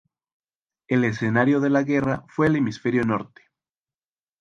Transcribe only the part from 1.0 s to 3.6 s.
escenario de la guerra fue el hemisferio Norte.